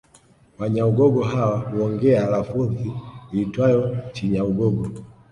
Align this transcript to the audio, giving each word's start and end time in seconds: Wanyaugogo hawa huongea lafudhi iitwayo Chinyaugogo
Wanyaugogo 0.59 1.23
hawa 1.23 1.57
huongea 1.57 2.29
lafudhi 2.29 2.93
iitwayo 3.33 3.97
Chinyaugogo 4.13 4.87